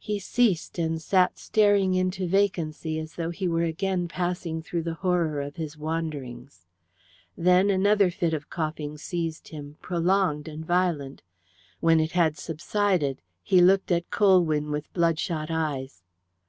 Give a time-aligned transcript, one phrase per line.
[0.00, 4.94] He ceased, and sat staring into vacancy as though he were again passing through the
[5.06, 6.66] horror of his wanderings.
[7.36, 11.22] Then another fit of coughing seized him, prolonged and violent.
[11.78, 16.02] When it had subsided he looked at Colwyn with bloodshot eyes.